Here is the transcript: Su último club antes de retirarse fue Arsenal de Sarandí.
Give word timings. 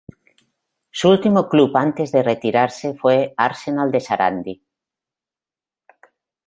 Su 0.89 1.11
último 1.11 1.47
club 1.47 1.77
antes 1.77 2.11
de 2.11 2.23
retirarse 2.23 2.95
fue 2.95 3.35
Arsenal 3.37 3.91
de 3.91 3.99
Sarandí. 3.99 4.63